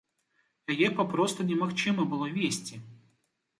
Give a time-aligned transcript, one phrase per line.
[0.75, 2.83] Яе папросту немагчыма было весці!